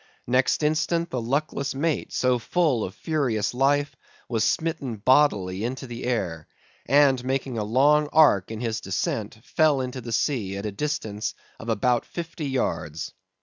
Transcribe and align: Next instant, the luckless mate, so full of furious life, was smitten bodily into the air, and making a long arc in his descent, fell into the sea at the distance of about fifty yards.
Next 0.25 0.63
instant, 0.63 1.11
the 1.11 1.21
luckless 1.21 1.75
mate, 1.75 2.11
so 2.11 2.39
full 2.39 2.83
of 2.83 2.95
furious 2.95 3.53
life, 3.53 3.95
was 4.27 4.43
smitten 4.43 4.95
bodily 4.95 5.63
into 5.63 5.85
the 5.85 6.05
air, 6.05 6.47
and 6.87 7.23
making 7.23 7.59
a 7.59 7.63
long 7.63 8.09
arc 8.11 8.49
in 8.49 8.61
his 8.61 8.81
descent, 8.81 9.37
fell 9.43 9.79
into 9.79 10.01
the 10.01 10.11
sea 10.11 10.57
at 10.57 10.63
the 10.63 10.71
distance 10.71 11.35
of 11.59 11.69
about 11.69 12.07
fifty 12.07 12.47
yards. 12.47 13.13